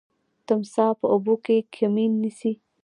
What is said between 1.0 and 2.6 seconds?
اوبو کي کمین نیسي.